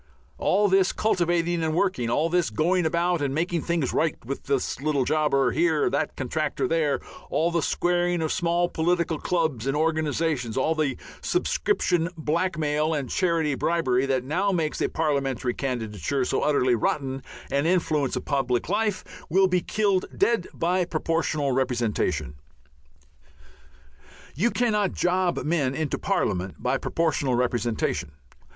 [0.39, 4.81] All this cultivating and working, all this going about and making things right with this
[4.81, 10.57] little jobber here, that contractor there, all the squaring of small political clubs and organizations,
[10.57, 16.73] all the subscription blackmail and charity bribery, that now makes a Parliamentary candidature so utterly
[16.73, 17.21] rotten
[17.51, 22.33] an influence upon public life, will be killed dead by Proportional Representation.
[24.33, 28.13] You cannot job men into Parliament by Proportional Representation.